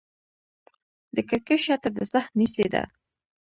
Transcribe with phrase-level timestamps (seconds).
[1.15, 2.83] د کړکۍ شاته د ساه نیستي ده